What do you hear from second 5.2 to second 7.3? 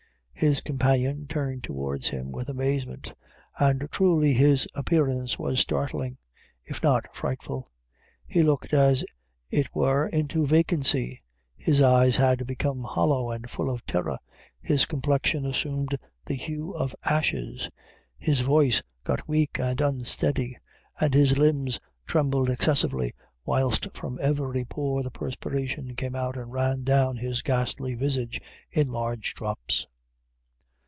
was startling, if not